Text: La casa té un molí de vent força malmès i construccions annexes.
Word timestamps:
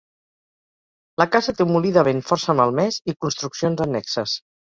La 1.23 1.27
casa 1.35 1.53
té 1.59 1.67
un 1.67 1.75
molí 1.75 1.91
de 1.99 2.05
vent 2.09 2.23
força 2.31 2.57
malmès 2.61 2.99
i 3.13 3.17
construccions 3.27 3.87
annexes. 3.89 4.37